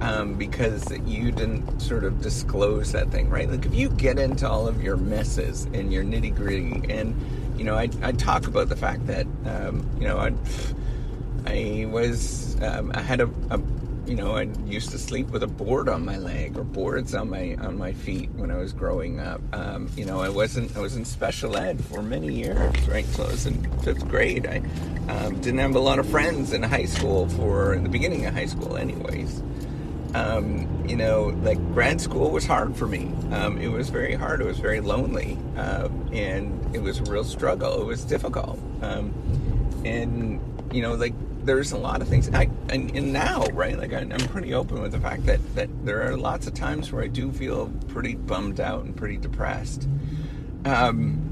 um, 0.00 0.34
because 0.34 0.90
you 1.04 1.30
didn't 1.30 1.80
sort 1.80 2.04
of 2.04 2.22
disclose 2.22 2.92
that 2.92 3.10
thing, 3.10 3.28
right? 3.28 3.50
Like 3.50 3.66
if 3.66 3.74
you 3.74 3.90
get 3.90 4.18
into 4.18 4.48
all 4.48 4.66
of 4.66 4.82
your 4.82 4.96
messes 4.96 5.64
and 5.74 5.92
your 5.92 6.04
nitty 6.04 6.34
gritty, 6.34 6.90
and 6.90 7.14
you 7.58 7.64
know, 7.64 7.74
I, 7.74 7.90
I 8.02 8.12
talk 8.12 8.46
about 8.46 8.70
the 8.70 8.76
fact 8.76 9.06
that 9.08 9.26
um, 9.44 9.86
you 10.00 10.08
know 10.08 10.16
I 10.18 10.32
I 11.46 11.86
was 11.86 12.56
um, 12.62 12.92
I 12.94 13.02
had 13.02 13.20
a, 13.20 13.30
a 13.50 13.60
you 14.08 14.14
know, 14.14 14.36
I 14.36 14.48
used 14.64 14.90
to 14.92 14.98
sleep 14.98 15.28
with 15.28 15.42
a 15.42 15.46
board 15.46 15.86
on 15.88 16.02
my 16.02 16.16
leg 16.16 16.56
or 16.56 16.64
boards 16.64 17.14
on 17.14 17.28
my 17.28 17.56
on 17.56 17.76
my 17.76 17.92
feet 17.92 18.30
when 18.30 18.50
I 18.50 18.56
was 18.56 18.72
growing 18.72 19.20
up. 19.20 19.42
Um, 19.52 19.90
you 19.96 20.06
know, 20.06 20.20
I 20.20 20.30
wasn't 20.30 20.74
I 20.76 20.80
was 20.80 20.96
in 20.96 21.04
special 21.04 21.56
ed 21.58 21.84
for 21.84 22.02
many 22.02 22.32
years, 22.32 22.88
right? 22.88 23.04
So 23.04 23.24
I 23.24 23.26
was 23.28 23.44
in 23.44 23.70
fifth 23.80 24.08
grade. 24.08 24.46
I 24.46 24.62
um, 25.12 25.38
didn't 25.40 25.58
have 25.58 25.76
a 25.76 25.80
lot 25.80 25.98
of 25.98 26.08
friends 26.08 26.54
in 26.54 26.62
high 26.62 26.86
school 26.86 27.28
for 27.28 27.74
in 27.74 27.82
the 27.82 27.90
beginning 27.90 28.24
of 28.24 28.32
high 28.32 28.46
school, 28.46 28.78
anyways. 28.78 29.42
Um, 30.14 30.66
you 30.88 30.96
know, 30.96 31.36
like 31.42 31.58
grad 31.74 32.00
school 32.00 32.30
was 32.30 32.46
hard 32.46 32.74
for 32.74 32.86
me. 32.86 33.12
Um, 33.30 33.58
it 33.58 33.68
was 33.68 33.90
very 33.90 34.14
hard. 34.14 34.40
It 34.40 34.46
was 34.46 34.58
very 34.58 34.80
lonely, 34.80 35.36
uh, 35.58 35.90
and 36.12 36.74
it 36.74 36.80
was 36.80 36.98
a 36.98 37.04
real 37.04 37.24
struggle. 37.24 37.82
It 37.82 37.84
was 37.84 38.04
difficult, 38.04 38.58
um, 38.80 39.12
and 39.84 40.40
you 40.72 40.80
know, 40.80 40.94
like 40.94 41.12
there's 41.48 41.72
a 41.72 41.78
lot 41.78 42.02
of 42.02 42.08
things. 42.08 42.28
I 42.34 42.50
and, 42.68 42.94
and 42.94 43.10
now, 43.10 43.46
right? 43.52 43.76
Like 43.76 43.94
I, 43.94 44.00
am 44.00 44.10
pretty 44.28 44.52
open 44.52 44.82
with 44.82 44.92
the 44.92 45.00
fact 45.00 45.24
that 45.24 45.40
that 45.54 45.70
there 45.84 46.06
are 46.06 46.14
lots 46.14 46.46
of 46.46 46.52
times 46.52 46.92
where 46.92 47.02
I 47.02 47.06
do 47.06 47.32
feel 47.32 47.72
pretty 47.88 48.16
bummed 48.16 48.60
out 48.60 48.84
and 48.84 48.94
pretty 48.94 49.16
depressed. 49.16 49.88
Um, 50.66 51.24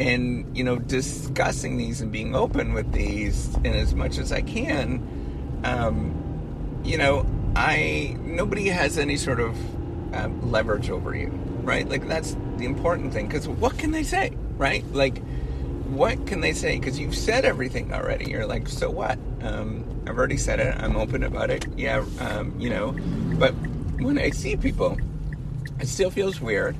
and 0.00 0.56
you 0.56 0.64
know, 0.64 0.78
discussing 0.78 1.76
these 1.76 2.00
and 2.00 2.10
being 2.10 2.34
open 2.34 2.72
with 2.72 2.90
these 2.92 3.54
in 3.56 3.66
as 3.66 3.94
much 3.94 4.16
as 4.16 4.32
I 4.32 4.40
can. 4.40 5.60
Um, 5.64 6.80
you 6.82 6.96
know, 6.96 7.26
I 7.54 8.16
nobody 8.20 8.68
has 8.68 8.96
any 8.96 9.18
sort 9.18 9.38
of 9.38 9.54
um, 10.14 10.50
leverage 10.50 10.88
over 10.88 11.14
you, 11.14 11.28
right? 11.62 11.86
Like 11.86 12.08
that's 12.08 12.34
the 12.56 12.64
important 12.64 13.12
thing. 13.12 13.26
Because 13.26 13.46
what 13.46 13.76
can 13.76 13.90
they 13.90 14.02
say, 14.02 14.32
right? 14.56 14.82
Like 14.94 15.22
what 15.88 16.26
can 16.26 16.40
they 16.40 16.52
say? 16.52 16.78
Because 16.78 16.98
you've 16.98 17.16
said 17.16 17.44
everything 17.44 17.92
already. 17.92 18.30
You're 18.30 18.46
like, 18.46 18.68
so 18.68 18.90
what? 18.90 19.18
Um, 19.42 19.84
I've 20.06 20.18
already 20.18 20.36
said 20.36 20.60
it. 20.60 20.76
I'm 20.78 20.96
open 20.96 21.22
about 21.22 21.50
it. 21.50 21.66
Yeah, 21.76 22.04
um, 22.20 22.54
you 22.58 22.70
know. 22.70 22.92
But 23.38 23.52
when 23.98 24.18
I 24.18 24.30
see 24.30 24.56
people, 24.56 24.98
it 25.80 25.88
still 25.88 26.10
feels 26.10 26.40
weird. 26.40 26.76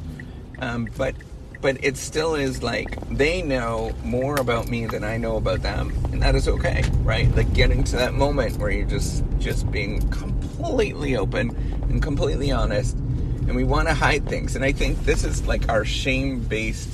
Um, 0.61 0.89
but 0.97 1.15
but 1.61 1.83
it 1.83 1.97
still 1.97 2.35
is 2.35 2.63
like 2.63 3.09
they 3.09 3.43
know 3.43 3.93
more 4.05 4.37
about 4.37 4.69
me 4.69 4.87
than 4.87 5.05
I 5.05 5.17
know 5.17 5.37
about 5.37 5.63
them, 5.63 5.93
and 6.13 6.23
that 6.23 6.35
is 6.35 6.47
okay, 6.47 6.85
right? 7.03 7.35
Like 7.35 7.53
getting 7.53 7.85
to 7.85 7.97
that 7.97 8.15
moment 8.15 8.59
where 8.59 8.71
you're 8.71 8.87
just 8.87 9.25
just 9.39 9.71
being 9.71 10.09
completely 10.11 11.17
open 11.17 11.51
and 11.89 12.03
completely 12.03 12.53
honest, 12.53 12.95
and 12.97 13.57
we 13.57 13.65
want 13.65 13.89
to 13.89 13.95
hide 13.95 14.29
things. 14.29 14.55
And 14.55 14.65
I 14.65 14.73
think 14.73 15.05
this 15.05 15.25
is 15.25 15.47
like 15.47 15.69
our 15.69 15.85
shame 15.85 16.41
based 16.41 16.91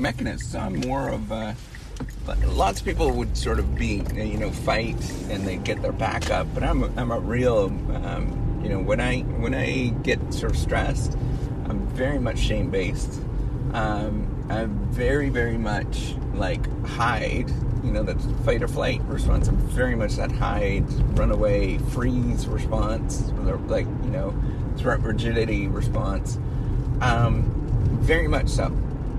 mechanists. 0.00 0.58
I'm 0.58 0.80
more 0.80 1.10
of 1.10 1.30
a, 1.30 1.54
lots 2.46 2.80
of 2.80 2.86
people 2.86 3.10
would 3.12 3.36
sort 3.36 3.58
of 3.58 3.76
be 3.76 4.02
you 4.14 4.38
know 4.38 4.50
fight 4.50 4.98
and 5.30 5.46
they 5.46 5.56
get 5.56 5.82
their 5.82 5.92
back 5.92 6.30
up, 6.30 6.46
but 6.54 6.62
I'm 6.62 6.84
I'm 6.98 7.10
a 7.10 7.20
real 7.20 7.66
um, 8.04 8.60
you 8.62 8.70
know 8.70 8.80
when 8.80 9.00
I 9.00 9.20
when 9.20 9.54
I 9.54 9.88
get 10.02 10.32
sort 10.32 10.52
of 10.52 10.58
stressed, 10.58 11.12
I'm 11.68 11.86
very 11.88 12.18
much 12.18 12.38
shame 12.38 12.70
based. 12.70 13.20
Um, 13.72 14.46
I'm 14.48 14.78
very 14.90 15.28
very 15.28 15.58
much 15.58 16.14
like 16.34 16.66
hide. 16.86 17.50
You 17.84 17.92
know 17.92 18.02
that 18.02 18.20
fight 18.44 18.62
or 18.62 18.68
flight 18.68 19.00
response. 19.02 19.48
I'm 19.48 19.56
very 19.56 19.94
much 19.94 20.16
that 20.16 20.32
hide, 20.32 20.90
run 21.18 21.30
away, 21.30 21.78
freeze 21.78 22.46
response, 22.46 23.30
like 23.68 23.86
you 24.04 24.10
know 24.10 24.34
threat 24.76 25.00
rigidity 25.00 25.68
response. 25.68 26.38
Um, 27.00 27.44
very 28.02 28.28
much 28.28 28.48
so 28.48 28.70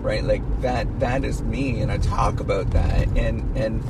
right? 0.01 0.23
Like 0.23 0.43
that 0.61 0.99
that 0.99 1.23
is 1.23 1.41
me 1.41 1.81
and 1.81 1.91
i 1.91 1.97
talk 1.97 2.39
about 2.39 2.71
that. 2.71 3.07
And 3.09 3.57
and 3.57 3.83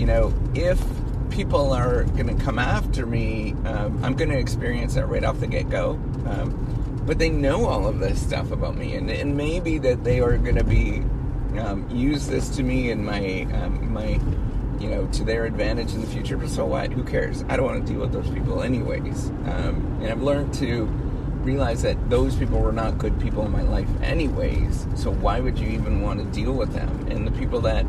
you 0.00 0.06
know 0.06 0.32
if 0.54 0.82
people 1.30 1.72
are 1.72 2.04
going 2.04 2.26
to 2.26 2.44
come 2.44 2.58
after 2.58 3.06
me 3.06 3.52
um, 3.64 4.04
i'm 4.04 4.14
going 4.14 4.28
to 4.28 4.38
experience 4.38 4.94
that 4.94 5.06
right 5.06 5.24
off 5.24 5.40
the 5.40 5.46
get-go. 5.46 5.92
Um, 6.26 7.02
but 7.06 7.18
they 7.18 7.30
know 7.30 7.66
all 7.66 7.86
of 7.86 7.98
this 7.98 8.20
stuff 8.20 8.52
about 8.52 8.76
me 8.76 8.94
and, 8.94 9.10
and 9.10 9.36
maybe 9.36 9.78
that 9.78 10.04
they 10.04 10.20
are 10.20 10.36
going 10.38 10.56
to 10.56 10.64
be 10.64 11.02
um, 11.58 11.88
use 11.90 12.28
this 12.28 12.48
to 12.50 12.62
me 12.62 12.90
and 12.90 13.04
my 13.04 13.46
um, 13.54 13.92
my 13.92 14.20
you 14.80 14.88
know 14.88 15.06
to 15.08 15.24
their 15.24 15.44
advantage 15.44 15.92
in 15.92 16.00
the 16.00 16.06
future. 16.06 16.36
But 16.36 16.48
so 16.48 16.64
what? 16.64 16.92
Who 16.92 17.04
cares? 17.04 17.44
I 17.48 17.56
don't 17.56 17.66
want 17.66 17.86
to 17.86 17.92
deal 17.92 18.00
with 18.00 18.12
those 18.12 18.28
people 18.30 18.62
anyways. 18.62 19.28
Um, 19.28 19.98
and 20.00 20.10
i've 20.10 20.22
learned 20.22 20.54
to 20.54 20.86
realize 21.44 21.82
that 21.82 22.10
those 22.10 22.36
people 22.36 22.60
were 22.60 22.72
not 22.72 22.98
good 22.98 23.18
people 23.20 23.44
in 23.44 23.52
my 23.52 23.62
life 23.62 23.88
anyways. 24.02 24.86
So 24.94 25.10
why 25.10 25.40
would 25.40 25.58
you 25.58 25.68
even 25.68 26.02
want 26.02 26.20
to 26.20 26.26
deal 26.26 26.52
with 26.52 26.72
them? 26.72 27.06
And 27.10 27.26
the 27.26 27.32
people 27.32 27.60
that 27.62 27.84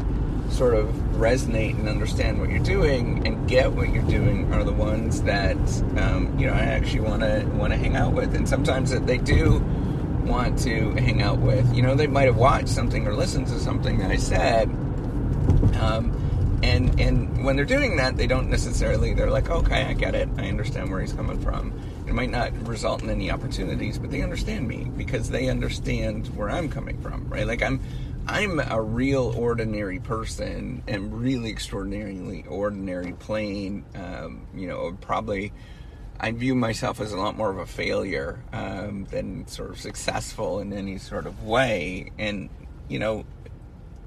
sort 0.49 0.75
of 0.75 0.87
resonate 1.15 1.79
and 1.79 1.89
understand 1.89 2.39
what 2.39 2.49
you're 2.49 2.59
doing 2.59 3.25
and 3.25 3.47
get 3.49 3.71
what 3.71 3.89
you're 3.89 4.03
doing 4.03 4.53
are 4.53 4.63
the 4.63 4.73
ones 4.73 5.21
that 5.23 5.57
um, 5.97 6.35
you 6.37 6.45
know 6.45 6.53
I 6.53 6.61
actually 6.61 7.01
want 7.01 7.21
to 7.21 7.45
want 7.55 7.73
to 7.73 7.77
hang 7.77 7.95
out 7.95 8.13
with. 8.13 8.35
And 8.35 8.47
sometimes 8.47 8.91
that 8.91 9.07
they 9.07 9.17
do 9.17 9.59
want 10.25 10.59
to 10.59 10.91
hang 10.93 11.21
out 11.21 11.39
with. 11.39 11.73
You 11.73 11.81
know 11.81 11.95
they 11.95 12.07
might 12.07 12.25
have 12.25 12.37
watched 12.37 12.69
something 12.69 13.07
or 13.07 13.13
listened 13.13 13.47
to 13.47 13.59
something 13.59 13.99
that 13.99 14.11
I 14.11 14.17
said 14.17 14.69
um, 15.79 16.59
and 16.63 16.99
and 16.99 17.43
when 17.43 17.55
they're 17.55 17.65
doing 17.65 17.97
that 17.97 18.15
they 18.15 18.27
don't 18.27 18.49
necessarily 18.49 19.13
they're 19.13 19.31
like 19.31 19.49
okay 19.49 19.83
I 19.83 19.93
get 19.93 20.15
it. 20.15 20.29
I 20.37 20.47
understand 20.47 20.91
where 20.91 21.01
he's 21.01 21.13
coming 21.13 21.39
from 21.39 21.73
might 22.13 22.29
not 22.29 22.67
result 22.67 23.03
in 23.03 23.09
any 23.09 23.29
opportunities, 23.31 23.97
but 23.97 24.11
they 24.11 24.21
understand 24.21 24.67
me 24.67 24.91
because 24.95 25.29
they 25.29 25.49
understand 25.49 26.27
where 26.35 26.49
I'm 26.49 26.69
coming 26.69 27.01
from, 27.01 27.27
right? 27.27 27.45
Like 27.45 27.61
I'm 27.61 27.81
I'm 28.25 28.59
a 28.59 28.81
real 28.81 29.33
ordinary 29.37 29.99
person 29.99 30.83
and 30.87 31.19
really 31.21 31.49
extraordinarily 31.49 32.45
ordinary 32.47 33.13
plain. 33.13 33.83
Um, 33.95 34.47
you 34.55 34.67
know, 34.67 34.97
probably 35.01 35.51
I 36.19 36.31
view 36.31 36.55
myself 36.55 37.01
as 37.01 37.11
a 37.11 37.17
lot 37.17 37.35
more 37.35 37.49
of 37.49 37.57
a 37.57 37.65
failure 37.65 38.41
um, 38.53 39.05
than 39.11 39.45
sort 39.47 39.71
of 39.71 39.79
successful 39.79 40.59
in 40.59 40.71
any 40.71 40.97
sort 40.99 41.25
of 41.25 41.43
way. 41.43 42.11
And 42.17 42.49
you 42.87 42.99
know, 42.99 43.25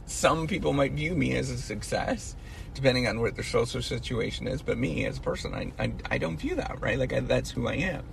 some 0.07 0.47
people 0.47 0.73
might 0.73 0.93
view 0.93 1.15
me 1.15 1.37
as 1.37 1.51
a 1.51 1.59
success 1.59 2.37
depending 2.77 3.09
on 3.09 3.21
what 3.21 3.35
their 3.35 3.45
social 3.45 3.81
situation 3.81 4.47
is. 4.47 4.61
But 4.63 4.77
me 4.77 5.07
as 5.07 5.17
a 5.17 5.21
person, 5.21 5.55
I, 5.55 5.73
I, 5.83 5.93
I 6.11 6.19
don't 6.19 6.37
view 6.37 6.57
that, 6.57 6.77
right? 6.81 6.99
Like, 6.99 7.13
I, 7.13 7.21
that's 7.21 7.51
who 7.51 7.67
I 7.67 7.75
am. 7.75 8.05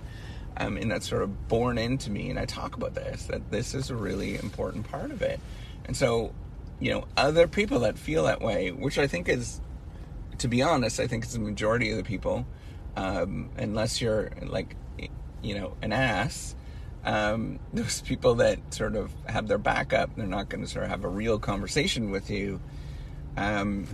Um, 0.56 0.78
and 0.78 0.90
that's 0.90 1.06
sort 1.06 1.22
of 1.22 1.48
born 1.48 1.76
into 1.76 2.10
me. 2.10 2.30
And 2.30 2.38
I 2.38 2.46
talk 2.46 2.74
about 2.74 2.94
this, 2.94 3.26
that 3.26 3.50
this 3.50 3.74
is 3.74 3.90
a 3.90 3.94
really 3.94 4.36
important 4.36 4.88
part 4.90 5.10
of 5.10 5.20
it. 5.20 5.38
And 5.84 5.94
so, 5.94 6.32
you 6.80 6.92
know, 6.92 7.04
other 7.16 7.46
people 7.46 7.80
that 7.80 7.98
feel 7.98 8.24
that 8.24 8.40
way, 8.40 8.70
which 8.70 8.98
I 8.98 9.06
think 9.06 9.28
is, 9.28 9.60
to 10.38 10.48
be 10.48 10.62
honest, 10.62 10.98
I 10.98 11.06
think 11.06 11.24
it's 11.24 11.34
the 11.34 11.40
majority 11.40 11.90
of 11.90 11.98
the 11.98 12.04
people, 12.04 12.46
um, 12.96 13.50
unless 13.58 14.00
you're 14.00 14.30
like, 14.42 14.76
you 15.42 15.54
know, 15.56 15.76
an 15.82 15.92
ass. 15.92 16.54
Um, 17.04 17.58
those 17.72 18.00
people 18.02 18.36
that 18.36 18.58
sort 18.72 18.96
of 18.96 19.12
have 19.26 19.48
their 19.48 19.58
back 19.58 19.92
up, 19.92 20.10
they're 20.16 20.26
not 20.26 20.48
going 20.48 20.64
to 20.64 20.70
sort 20.70 20.84
of 20.84 20.90
have 20.90 21.04
a 21.04 21.08
real 21.08 21.38
conversation 21.38 22.10
with 22.10 22.30
you. 22.30 22.60
Um, 23.36 23.86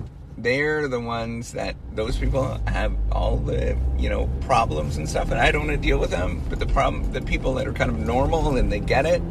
they're 0.43 0.89
the 0.89 1.01
ones 1.01 1.53
that 1.53 1.77
those 1.95 2.17
people 2.17 2.61
have 2.67 2.95
all 3.13 3.37
the 3.37 3.77
you 3.99 4.09
know 4.09 4.29
problems 4.43 4.97
and 4.97 5.09
stuff, 5.09 5.31
and 5.31 5.41
I 5.41 5.51
don't 5.51 5.67
want 5.67 5.81
to 5.81 5.89
deal 5.89 5.99
with 5.99 6.11
them. 6.11 6.43
But 6.49 6.59
the 6.59 6.67
problem, 6.67 7.13
the 7.13 7.21
people 7.21 7.55
that 7.55 7.67
are 7.67 7.73
kind 7.73 7.91
of 7.91 7.99
normal 7.99 8.57
and 8.57 8.71
they 8.73 8.81
get 8.81 9.07
it, 9.07 9.23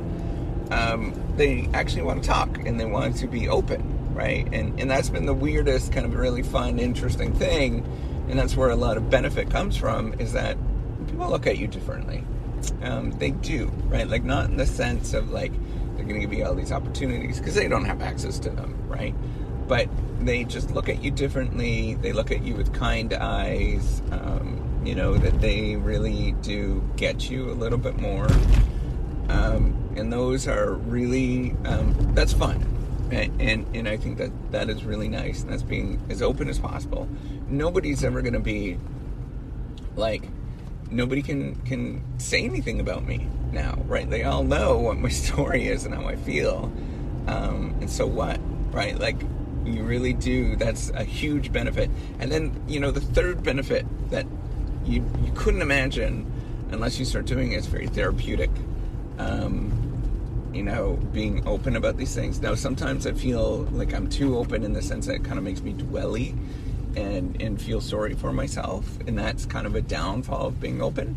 um, 0.71 1.13
they 1.36 1.69
actually 1.74 2.03
want 2.03 2.24
to 2.24 2.29
talk 2.29 2.57
and 2.65 2.79
they 2.79 2.86
want 2.86 3.17
to 3.17 3.27
be 3.27 3.48
open, 3.50 4.13
right? 4.13 4.48
And 4.53 4.79
and 4.79 4.89
that's 4.89 5.09
been 5.09 5.25
the 5.25 5.33
weirdest, 5.33 5.91
kind 5.91 6.05
of 6.05 6.13
really 6.13 6.43
fun, 6.43 6.79
interesting 6.79 7.33
thing, 7.33 7.86
and 8.29 8.38
that's 8.38 8.55
where 8.55 8.69
a 8.69 8.75
lot 8.75 8.98
of 8.98 9.09
benefit 9.09 9.50
comes 9.50 9.77
from. 9.77 10.13
Is 10.19 10.33
that 10.33 10.57
people 11.07 11.29
look 11.29 11.48
at 11.48 11.57
you 11.57 11.67
differently. 11.67 12.24
Um, 12.81 13.11
they 13.11 13.31
do, 13.31 13.67
right? 13.85 14.07
Like 14.07 14.23
not 14.23 14.45
in 14.45 14.57
the 14.57 14.65
sense 14.65 15.13
of 15.13 15.31
like 15.31 15.51
they're 15.95 16.05
going 16.05 16.19
to 16.19 16.27
give 16.27 16.33
you 16.33 16.45
all 16.45 16.55
these 16.55 16.71
opportunities 16.71 17.39
because 17.39 17.55
they 17.55 17.67
don't 17.67 17.85
have 17.85 18.01
access 18.01 18.39
to 18.39 18.49
them, 18.49 18.75
right? 18.87 19.13
but 19.69 19.87
they 20.19 20.43
just 20.43 20.71
look 20.71 20.89
at 20.89 21.01
you 21.01 21.11
differently. 21.11 21.93
They 21.93 22.11
look 22.11 22.31
at 22.31 22.41
you 22.43 22.55
with 22.55 22.73
kind 22.73 23.13
eyes. 23.13 24.01
Um, 24.11 24.81
you 24.83 24.95
know 24.95 25.17
that 25.17 25.39
they 25.39 25.75
really 25.75 26.31
do 26.41 26.83
get 26.97 27.29
you 27.29 27.51
a 27.51 27.53
little 27.53 27.77
bit 27.77 27.97
more, 27.97 28.27
um, 29.29 29.93
and 29.95 30.11
those 30.11 30.47
are 30.47 30.73
really 30.73 31.51
um, 31.65 31.93
that's 32.15 32.33
fun, 32.33 32.65
and, 33.11 33.41
and, 33.41 33.75
and 33.75 33.87
I 33.87 33.97
think 33.97 34.17
that 34.17 34.31
that 34.51 34.69
is 34.69 34.83
really 34.83 35.07
nice. 35.07 35.43
And 35.43 35.51
that's 35.51 35.63
being 35.63 36.01
as 36.09 36.21
open 36.21 36.49
as 36.49 36.57
possible. 36.57 37.07
Nobody's 37.47 38.03
ever 38.03 38.21
going 38.21 38.33
to 38.33 38.39
be 38.39 38.77
like 39.95 40.23
nobody 40.91 41.22
can 41.22 41.55
can 41.65 42.03
say 42.19 42.43
anything 42.43 42.79
about 42.79 43.05
me 43.05 43.27
now, 43.51 43.77
right? 43.88 44.10
They 44.10 44.24
all 44.24 44.43
know 44.43 44.77
what 44.77 44.98
my 44.98 45.10
story 45.25 45.67
is 45.67 45.86
and 45.86 45.93
how 45.93 46.05
I 46.05 46.15
feel, 46.15 46.72
um, 47.27 47.75
and 47.81 47.89
so 47.89 48.05
what, 48.08 48.39
right? 48.72 48.98
Like 48.98 49.22
You 49.65 49.84
really 49.84 50.13
do. 50.13 50.55
That's 50.55 50.89
a 50.91 51.03
huge 51.03 51.51
benefit. 51.51 51.89
And 52.19 52.31
then, 52.31 52.62
you 52.67 52.79
know, 52.79 52.91
the 52.91 53.01
third 53.01 53.43
benefit 53.43 53.86
that 54.10 54.25
you 54.86 55.03
you 55.24 55.31
couldn't 55.36 55.62
imagine 55.62 56.25
unless 56.72 56.98
you 57.00 57.05
start 57.05 57.25
doing 57.25 57.51
it 57.51 57.58
is 57.58 57.67
very 57.67 57.88
therapeutic. 57.88 58.50
Um, 59.17 59.72
you 60.53 60.63
know, 60.63 60.93
being 61.13 61.48
open 61.48 61.75
about 61.75 61.98
these 61.98 62.15
things. 62.15 62.41
Now, 62.41 62.55
sometimes 62.55 63.05
I 63.05 63.13
feel 63.13 63.67
like 63.72 63.93
I'm 63.93 64.08
too 64.10 64.38
open 64.38 64.63
in 64.63 64.74
the 64.74 64.81
sense 64.81 65.05
that 65.05 65.15
it 65.15 65.24
kind 65.24 65.38
of 65.38 65.43
makes 65.43 65.62
me 65.62 65.74
dwelly 65.74 66.36
and 66.96 67.41
and 67.41 67.62
feel 67.62 67.81
sorry 67.81 68.13
for 68.15 68.34
myself, 68.34 69.00
and 69.08 69.17
that's 69.17 69.46
kind 69.46 69.65
of 69.67 69.75
a 69.75 69.81
downfall 69.81 70.48
of 70.48 70.60
being 70.60 70.81
open. 70.81 71.15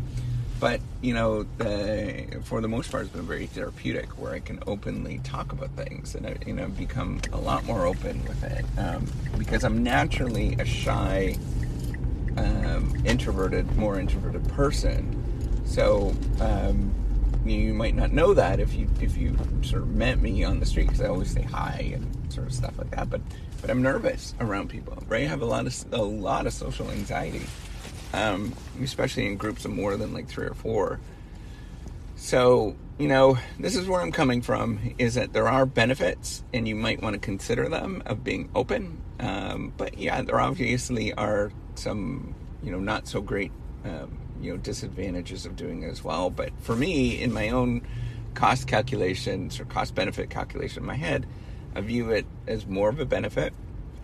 But 0.59 0.79
you 1.01 1.13
know, 1.13 1.43
the, 1.57 2.39
for 2.43 2.61
the 2.61 2.69
most 2.69 2.89
part, 2.89 3.03
it's 3.03 3.13
been 3.13 3.27
very 3.27 3.47
therapeutic, 3.47 4.09
where 4.11 4.33
I 4.33 4.39
can 4.39 4.59
openly 4.65 5.19
talk 5.23 5.51
about 5.51 5.71
things, 5.71 6.15
and 6.15 6.25
I, 6.25 6.37
you 6.45 6.53
know, 6.53 6.69
become 6.69 7.19
a 7.33 7.37
lot 7.37 7.65
more 7.65 7.85
open 7.85 8.23
with 8.23 8.43
it 8.43 8.63
um, 8.77 9.05
because 9.37 9.65
I'm 9.65 9.83
naturally 9.83 10.53
a 10.59 10.65
shy, 10.65 11.35
um, 12.37 12.93
introverted, 13.05 13.75
more 13.75 13.99
introverted 13.99 14.47
person. 14.49 15.19
So 15.65 16.15
um, 16.39 16.93
you 17.45 17.73
might 17.73 17.95
not 17.95 18.13
know 18.13 18.33
that 18.33 18.59
if 18.59 18.73
you 18.73 18.87
if 19.01 19.17
you 19.17 19.37
sort 19.63 19.81
of 19.81 19.89
met 19.89 20.21
me 20.21 20.43
on 20.43 20.59
the 20.61 20.65
street 20.65 20.87
because 20.87 21.01
I 21.01 21.07
always 21.07 21.31
say 21.31 21.41
hi 21.41 21.91
and 21.93 22.31
sort 22.31 22.47
of 22.47 22.53
stuff 22.53 22.77
like 22.77 22.91
that. 22.91 23.09
But 23.09 23.19
but 23.63 23.71
I'm 23.71 23.81
nervous 23.81 24.35
around 24.41 24.69
people. 24.69 25.01
Right, 25.07 25.23
I 25.23 25.27
have 25.27 25.41
a 25.41 25.45
lot 25.45 25.65
of 25.65 25.85
a 25.93 26.01
lot 26.01 26.47
of 26.47 26.53
social 26.53 26.91
anxiety, 26.91 27.45
um, 28.13 28.53
especially 28.81 29.25
in 29.25 29.37
groups 29.37 29.63
of 29.63 29.71
more 29.71 29.95
than 29.95 30.13
like 30.13 30.27
three 30.27 30.45
or 30.45 30.53
four. 30.53 30.99
So 32.17 32.75
you 32.99 33.07
know, 33.07 33.37
this 33.57 33.77
is 33.77 33.87
where 33.87 34.01
I'm 34.01 34.11
coming 34.11 34.41
from. 34.41 34.79
Is 34.97 35.13
that 35.13 35.31
there 35.31 35.47
are 35.47 35.65
benefits, 35.65 36.43
and 36.53 36.67
you 36.67 36.75
might 36.75 37.01
want 37.01 37.13
to 37.13 37.19
consider 37.19 37.69
them 37.69 38.03
of 38.05 38.21
being 38.21 38.51
open. 38.53 39.01
Um, 39.21 39.71
but 39.77 39.97
yeah, 39.97 40.21
there 40.23 40.41
obviously 40.41 41.13
are 41.13 41.53
some 41.75 42.35
you 42.61 42.71
know 42.71 42.81
not 42.81 43.07
so 43.07 43.21
great 43.21 43.53
um, 43.85 44.17
you 44.41 44.51
know 44.51 44.57
disadvantages 44.57 45.45
of 45.45 45.55
doing 45.55 45.83
it 45.83 45.89
as 45.89 46.03
well. 46.03 46.29
But 46.29 46.51
for 46.59 46.75
me, 46.75 47.21
in 47.21 47.31
my 47.31 47.47
own 47.47 47.81
cost 48.33 48.67
calculations 48.67 49.57
or 49.57 49.63
cost 49.63 49.95
benefit 49.95 50.29
calculation 50.29 50.83
in 50.83 50.85
my 50.85 50.95
head, 50.95 51.25
I 51.75 51.81
view 51.81 52.11
it 52.11 52.25
as 52.47 52.65
more 52.65 52.89
of 52.89 52.99
a 52.99 53.05
benefit 53.05 53.53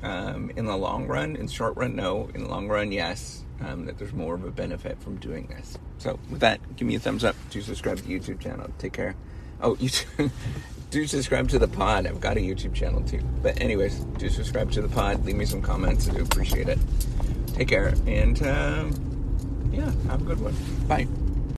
um, 0.04 0.52
in 0.56 0.66
the 0.66 0.76
long 0.76 1.08
run. 1.08 1.36
In 1.36 1.48
short 1.48 1.76
run, 1.76 1.96
no. 1.96 2.30
In 2.34 2.44
the 2.44 2.50
long 2.50 2.68
run, 2.68 2.92
yes. 2.92 3.44
Um, 3.62 3.86
that 3.86 3.98
there's 3.98 4.14
more 4.14 4.36
of 4.36 4.46
a 4.46 4.52
benefit 4.52 5.02
from 5.02 5.18
doing 5.18 5.48
this. 5.48 5.78
So 5.98 6.18
with 6.30 6.40
that, 6.40 6.78
give 6.78 6.88
me 6.88 6.96
a 6.96 7.00
thumbs 7.00 7.26
up. 7.26 7.36
Do 7.50 7.62
subscribe 7.62 7.98
to 7.98 8.04
the 8.04 8.18
YouTube 8.18 8.40
channel. 8.40 8.70
Take 8.78 8.94
care. 8.94 9.16
Oh, 9.62 9.76
you 9.80 9.90
do 10.92 11.06
subscribe 11.06 11.50
to 11.50 11.60
the 11.60 11.68
pod. 11.68 12.08
I've 12.08 12.22
got 12.22 12.38
a 12.38 12.40
YouTube 12.40 12.74
channel 12.74 13.02
too. 13.02 13.22
But 13.44 13.60
anyways, 13.62 14.00
do 14.18 14.30
subscribe 14.30 14.72
to 14.72 14.82
the 14.82 14.90
pod. 14.90 15.26
Leave 15.26 15.36
me 15.36 15.46
some 15.46 15.62
comments. 15.62 16.08
I 16.10 16.14
do 16.14 16.24
appreciate 16.24 16.70
it. 16.70 16.80
Take 17.54 17.68
care 17.68 17.94
and. 18.08 18.42
Um, 18.44 19.10
yeah, 19.72 19.92
have 20.10 20.22
a 20.22 20.26
good 20.26 20.42
one. 20.42 20.56
Bye. 20.88 21.08